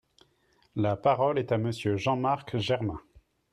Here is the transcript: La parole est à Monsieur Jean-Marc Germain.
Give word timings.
La 0.75 0.95
parole 0.97 1.37
est 1.37 1.51
à 1.51 1.59
Monsieur 1.59 1.95
Jean-Marc 1.95 2.57
Germain. 2.57 2.99